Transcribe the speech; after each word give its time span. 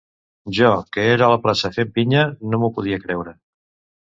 Jo, 0.59 0.69
que 0.95 1.03
era 1.17 1.27
a 1.27 1.29
la 1.33 1.37
plaça 1.43 1.71
fent 1.75 1.91
pinya, 1.99 2.25
no 2.55 2.61
m’ho 2.63 2.73
podia 2.79 3.01
creure. 3.05 3.37